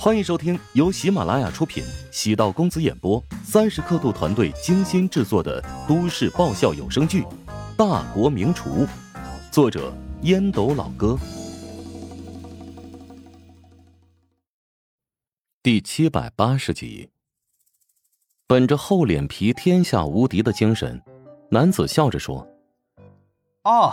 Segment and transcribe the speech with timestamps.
[0.00, 7.22] 欢迎收听由喜马拉雅出品、喜道公子演播、三十刻度团队精心制作的都市爆笑有声剧
[7.76, 8.86] 《大国名厨》，
[9.50, 9.92] 作者
[10.22, 11.18] 烟斗老哥，
[15.64, 17.10] 第七百八十集。
[18.46, 21.02] 本着厚脸皮、天下无敌的精神，
[21.50, 22.46] 男子笑着说
[23.64, 23.92] ：“哦，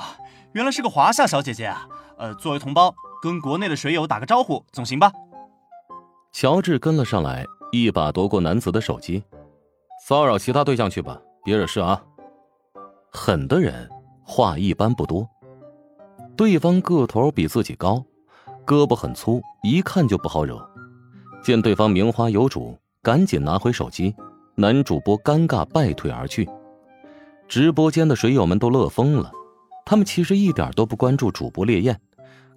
[0.53, 1.87] 原来是个华夏小姐姐啊！
[2.19, 2.93] 呃，作为同胞，
[3.23, 5.11] 跟国内的水友打个招呼总行吧？”
[6.37, 9.23] 乔治跟了上来，一把夺过男子的手机
[10.05, 12.03] ：“骚扰其他对象去吧，别惹事啊！”
[13.09, 13.89] 狠的人
[14.21, 15.25] 话一般不多。
[16.35, 18.03] 对方个头比自己高，
[18.65, 20.61] 胳膊很粗，一看就不好惹。
[21.41, 24.13] 见对方名花有主，赶紧拿回手机。
[24.55, 26.49] 男主播尴尬败退而去，
[27.47, 29.31] 直播间的水友们都乐疯了。
[29.85, 31.97] 他们其实一点都不关注主播烈焰，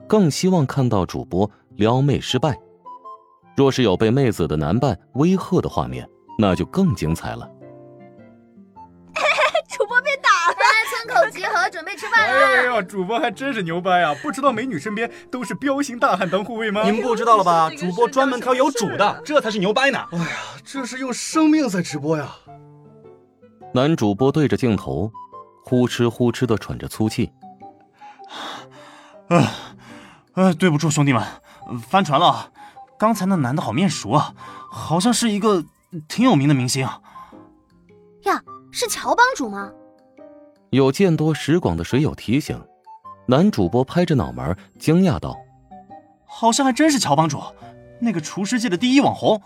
[0.08, 2.58] 更希望看到主播撩妹失败。
[3.58, 7.38] 若是有被妹子的男伴威吓的画面，那就更精彩了。
[9.68, 10.54] 主播被打了，
[10.88, 12.46] 村口集合，准备吃饭了。
[12.46, 14.14] 哎呀，主播还真是牛掰啊！
[14.22, 16.84] 不知道美女身边都是彪形大汉当护卫吗？
[16.84, 17.68] 你们不知道了吧？
[17.76, 20.06] 主播专门挑有主的，这才是牛掰呢！
[20.12, 22.32] 哎呀，这是用生命在直播呀！
[23.74, 25.10] 男主播对着镜头，
[25.64, 27.32] 呼哧呼哧的喘着粗气。
[29.26, 29.50] 啊，
[30.34, 31.20] 呃，对不住兄弟们，
[31.88, 32.52] 翻船了。
[32.98, 34.34] 刚才那男的好面熟啊，
[34.70, 35.64] 好像是一个
[36.08, 36.82] 挺有名的明星。
[38.24, 39.70] 呀，是乔帮主吗？
[40.70, 42.60] 有见多识广的水友提醒，
[43.26, 45.36] 男主播拍着脑门惊讶道
[46.26, 47.40] ：“好像还真是乔帮主，
[48.00, 49.40] 那个厨师界的第一网红。”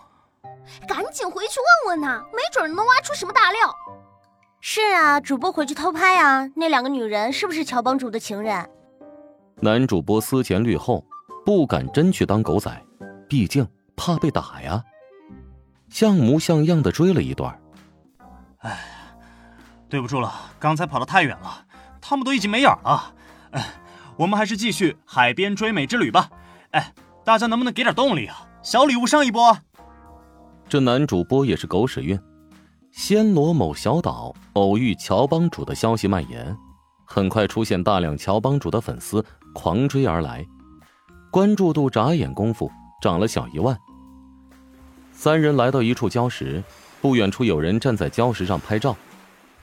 [0.89, 3.75] 赶紧回去问问呐，没准能挖出什么大料。
[4.61, 8.71] 是啊，主播回去偷拍啊，那两个女人是不是乔帮主的情人？
[9.61, 11.05] 男主播思前虑后，
[11.45, 12.71] 不敢真去当狗仔。
[13.33, 13.67] 毕竟
[13.97, 14.85] 怕被打呀，
[15.89, 17.59] 像模像样的追了一段。
[18.59, 18.79] 哎，
[19.89, 21.65] 对不住了，刚才跑得太远了，
[21.99, 23.15] 他们都已经没影了。
[23.53, 23.65] 哎，
[24.19, 26.29] 我们还是继续海边追美之旅吧。
[26.73, 26.93] 哎，
[27.25, 28.47] 大家能不能给点动力啊？
[28.63, 29.57] 小礼物上一波。
[30.69, 32.21] 这男主播也是狗屎运，
[32.95, 36.55] 暹罗某小岛偶遇乔帮主的消息蔓延，
[37.07, 40.47] 很快出现大量乔帮主的粉丝狂追而来，
[41.31, 42.71] 关注度眨眼功夫。
[43.03, 43.77] 涨了小一万。
[45.13, 46.63] 三人来到一处礁石，
[47.01, 48.97] 不远处有人站在礁石上拍照。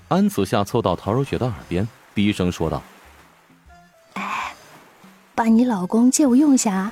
[0.09, 2.81] 安子夏凑到陶如雪的耳边，低声说道
[4.15, 4.53] ：“哎，
[5.35, 6.91] 把你老公借我用下啊，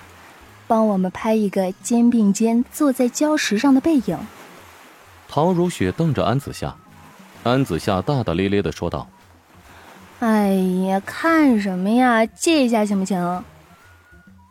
[0.67, 4.17] 帮我们拍一个肩并肩坐在礁石上的背影。”
[5.27, 6.75] 陶如雪瞪着安子夏，
[7.43, 9.09] 安子夏大大咧咧的说道
[10.19, 10.53] ：“哎
[10.87, 12.25] 呀，看什么呀？
[12.25, 13.43] 借一下行不行？”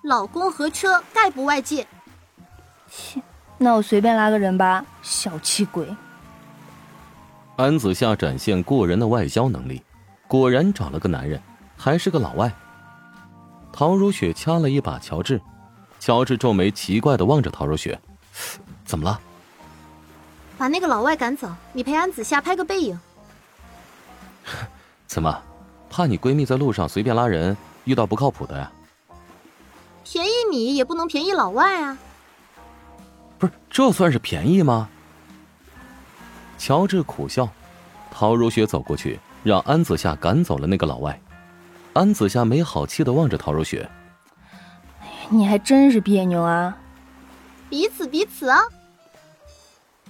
[0.06, 1.84] 老公和车概不外借。
[2.88, 3.20] 切，
[3.58, 5.84] 那我随便拉个人吧，小气鬼。
[7.56, 9.82] 安子夏展现过人的外交能力，
[10.28, 11.42] 果然找了个男人，
[11.76, 12.52] 还是个老外。
[13.72, 15.40] 陶如雪掐了一把乔治，
[15.98, 18.00] 乔治皱眉奇怪的望着陶如雪，
[18.84, 19.20] 怎么了？
[20.56, 22.96] 把那个老外赶走，你陪安子夏拍个背影。
[25.08, 25.42] 怎么，
[25.90, 28.70] 怕你闺蜜在路上随便拉人，遇到不靠谱的呀？
[30.56, 31.98] 你也不能便宜老外啊！
[33.38, 34.88] 不是，这算是便宜吗？
[36.56, 37.46] 乔治苦笑。
[38.10, 41.20] 陶如雪走过去，让安子夏赶走了那个老外。
[41.92, 43.86] 安子夏没好气的望着陶如雪
[45.28, 46.74] ：“你还真是别扭啊！”
[47.68, 48.58] 彼此彼此啊！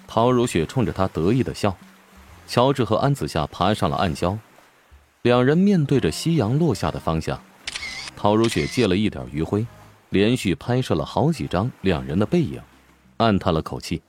[0.07, 1.77] 陶如雪冲着他得意的笑。
[2.47, 4.39] 乔治和安子夏爬上了暗礁，
[5.23, 7.41] 两人面对着夕阳落下的方向。
[8.15, 9.67] 陶如雪借了一点余晖。
[10.11, 12.63] 连续拍摄了好几张两人的背影，
[13.17, 14.03] 暗叹了口气。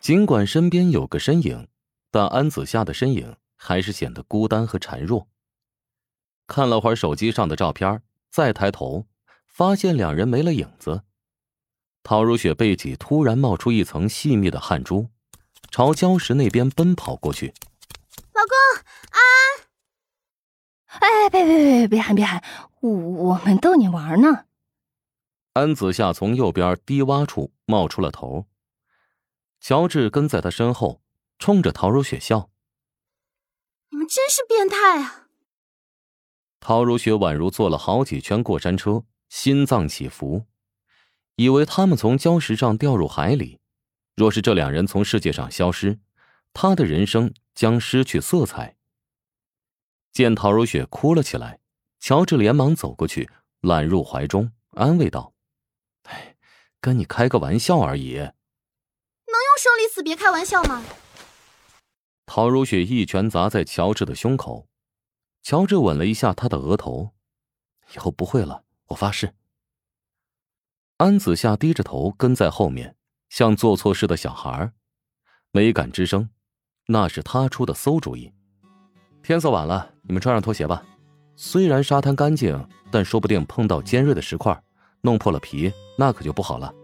[0.00, 1.68] 尽管身边有个身影，
[2.10, 5.28] 但安子夏的身影还是显得孤单和孱弱。
[6.46, 9.06] 看了会儿手机上的照片，再抬头，
[9.46, 11.02] 发现两人没了影子。
[12.02, 15.10] 陶如雪背脊突然冒出一层细密的汗珠，
[15.70, 17.52] 朝礁石那边奔跑过去。
[18.32, 18.56] 老公，
[19.10, 19.20] 安！
[21.00, 22.42] 哎，别别别别喊别喊，
[22.80, 24.46] 我我们逗你玩呢。
[25.60, 28.46] 安子夏从右边低洼处冒出了头，
[29.60, 31.02] 乔治跟在他身后，
[31.38, 32.48] 冲着陶如雪笑
[33.92, 35.28] ：“你们真是变态啊！”
[36.60, 40.46] 陶如雪宛如坐了好几圈过山车，心脏起伏，
[41.36, 43.58] 以为他们从礁石上掉入海里。
[44.16, 46.00] 若是这两人从世界上消失，
[46.54, 48.76] 他的人生将失去色彩。
[50.10, 51.60] 见陶如雪哭了起来，
[51.98, 53.28] 乔治连忙走过去，
[53.60, 55.34] 揽入怀中，安慰道。
[56.80, 58.14] 跟你开个玩笑而已。
[58.16, 60.82] 能用生离死别开玩笑吗？
[62.26, 64.68] 陶如雪一拳砸在乔治的胸口，
[65.42, 67.12] 乔治吻了一下他的额头。
[67.94, 69.34] 以后不会了，我发誓。
[70.98, 72.96] 安子夏低着头跟在后面，
[73.28, 74.72] 像做错事的小孩，
[75.50, 76.30] 没敢吱声。
[76.86, 78.32] 那是他出的馊主意。
[79.22, 80.84] 天色晚了，你们穿上拖鞋吧。
[81.36, 84.62] 虽然沙滩干净，但说不定碰到尖锐的石块，
[85.00, 86.74] 弄破了皮，那可就不好了。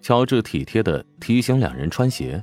[0.00, 2.42] 乔治体贴的提醒两人穿鞋。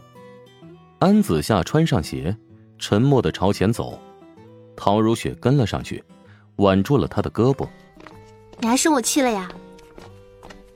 [0.99, 2.37] 安子夏穿上鞋，
[2.77, 3.99] 沉默的朝前走。
[4.75, 6.03] 陶如雪跟了上去，
[6.57, 7.67] 挽住了他的胳膊。
[8.59, 9.51] 你还生我气了呀？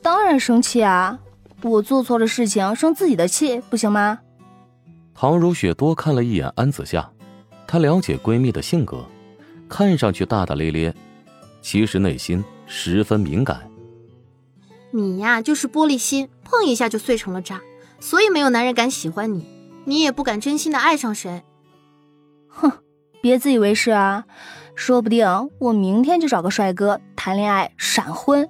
[0.01, 1.19] 当然生气啊！
[1.61, 4.19] 我做错了事情，生自己的气不行吗？
[5.13, 7.07] 陶如雪多看了一眼安子夏，
[7.67, 9.05] 她了解闺蜜的性格，
[9.69, 10.91] 看上去大大咧咧，
[11.61, 13.69] 其实内心十分敏感。
[14.91, 17.61] 你呀，就是玻璃心，碰一下就碎成了渣，
[17.99, 19.45] 所以没有男人敢喜欢你，
[19.85, 21.43] 你也不敢真心的爱上谁。
[22.47, 22.71] 哼，
[23.21, 24.25] 别自以为是啊，
[24.75, 25.27] 说不定
[25.59, 28.49] 我明天就找个帅哥谈恋爱闪婚。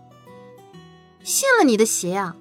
[1.24, 2.36] 信了你的邪啊！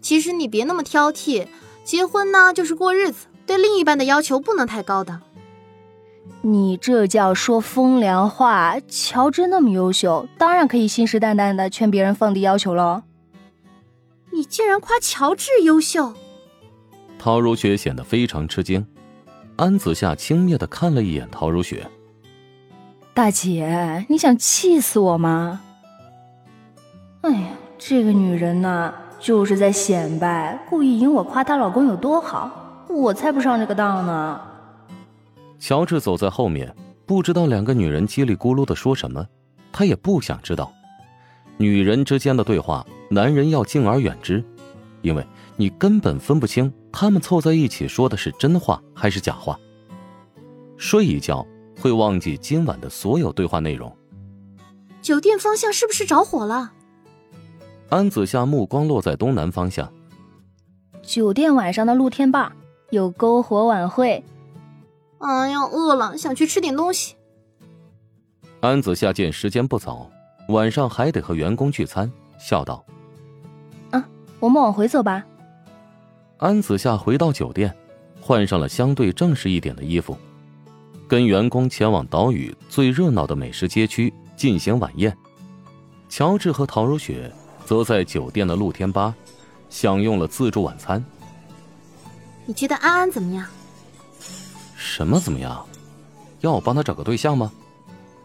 [0.00, 1.46] 其实你别那么挑剔，
[1.84, 3.26] 结婚呢就是过日子。
[3.44, 5.20] 对另一半的要求不能太高的。
[6.40, 8.76] 你这叫说风凉话。
[8.88, 13.02] 乔治那么优秀，当然可以信誓旦旦的劝别人放低要求喽。
[14.32, 16.12] 你竟然夸乔治优秀？
[17.18, 18.86] 陶如雪显得非常吃惊。
[19.56, 21.86] 安子夏轻蔑的看了一眼陶如雪
[23.12, 25.60] ：“大姐，你想气死我吗？”
[27.20, 32.84] 哎呀，这个女人呐，就是在显摆，故意引我夸她老公有多好。
[32.88, 34.40] 我才不上这个当呢。
[35.58, 36.74] 乔治走在后面，
[37.04, 39.26] 不知道两个女人叽里咕噜的说什么，
[39.70, 40.72] 他也不想知道。
[41.58, 44.42] 女人之间的对话，男人要敬而远之，
[45.02, 45.26] 因为
[45.56, 49.58] 你根本分不清他们凑在一起说的是真话还是假话。
[50.76, 51.44] 睡一觉
[51.80, 53.94] 会忘记今晚的所有对话内容。
[55.02, 56.72] 酒店方向是不是着火了？
[57.88, 59.92] 安子夏目光落在东南方向。
[61.02, 62.52] 酒店晚上的露天坝。
[62.90, 64.24] 有篝火晚会，
[65.18, 67.14] 哎呀，饿了，想去吃点东西。
[68.58, 70.10] 安子夏见时间不早，
[70.48, 72.89] 晚上还得和员工聚餐，笑道：“啊，
[74.40, 75.24] 我们往回走吧。”
[76.38, 77.72] 安子夏回到酒店，
[78.20, 80.16] 换上了相对正式一点的衣服，
[81.06, 85.14] 跟员工前往岛屿最热闹的美食街区进行晚宴。
[86.08, 87.30] 乔治和陶如雪
[87.64, 89.14] 则在酒店的露天吧
[89.68, 91.04] 享用了自助晚餐。
[92.46, 93.46] 你觉得安安怎么样？
[94.74, 95.64] 什么怎么样？
[96.40, 97.52] 要我帮他找个对象吗？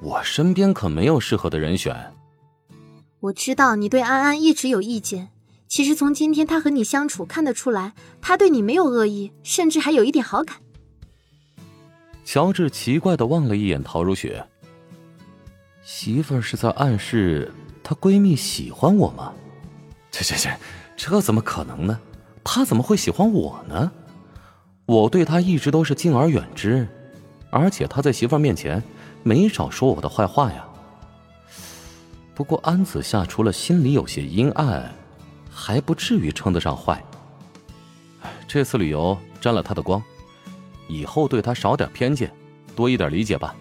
[0.02, 2.14] 我身边可没有适合的人选。
[3.20, 5.30] 我知道你对安安一直有意见，
[5.76, 7.92] 其实从今天他和你相处看得出来，
[8.22, 10.56] 他对你没有恶意，甚至还有一点好感。
[12.24, 14.42] 乔治奇怪的望了一眼陶如雪，
[15.84, 17.52] 媳妇儿是在暗示
[17.84, 19.34] 她闺蜜喜欢我吗？
[20.10, 20.50] 这这这，
[20.96, 22.00] 这怎么可能呢？
[22.42, 23.92] 她怎么会喜欢我呢？
[24.86, 26.88] 我对他一直都是敬而远之，
[27.50, 28.82] 而且他在媳妇儿面前
[29.24, 30.66] 没少说我的坏话呀。
[32.34, 34.90] 不过安子夏除了心里有些阴暗，
[35.66, 37.04] 还不至于称得上坏。
[38.48, 40.00] 这次旅游沾了他的光，
[40.88, 42.32] 以后对他少点偏见，
[42.76, 43.56] 多一点理解吧。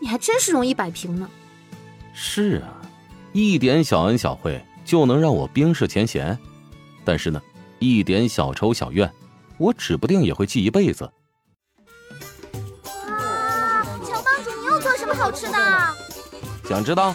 [0.00, 1.28] 你还真是容易摆平呢。
[2.14, 2.72] 是啊，
[3.34, 6.38] 一点小恩小惠就能让我冰释前嫌，
[7.04, 7.38] 但是呢，
[7.78, 9.12] 一点小仇小怨。
[9.58, 11.04] 我指不定也会记一辈子。
[12.86, 15.58] 哇，乔帮主，你又做什么好吃的？
[16.66, 17.14] 想知道？